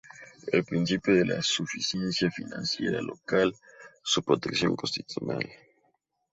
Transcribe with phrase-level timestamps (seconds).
[0.51, 3.53] El Principio de Suficiencia Financiera Local:
[4.01, 5.47] su protección constitucional.